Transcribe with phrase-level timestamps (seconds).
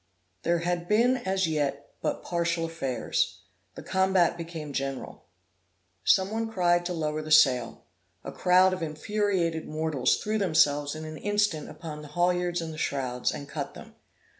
[0.41, 3.41] There had been as yet but partial affairs;
[3.75, 5.25] the combat became general.
[6.03, 7.83] Some one cried to lower the sail;
[8.23, 12.79] a crowd of infuriated mortals threw themselves in an instant upon the haulyards and the
[12.79, 13.93] shrouds, and cut them.